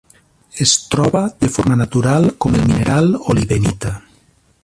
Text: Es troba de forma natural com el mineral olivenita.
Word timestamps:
Es 0.63 0.71
troba 0.93 1.21
de 1.45 1.49
forma 1.57 1.77
natural 1.83 2.25
com 2.45 2.57
el 2.61 2.65
mineral 2.71 3.13
olivenita. 3.35 3.93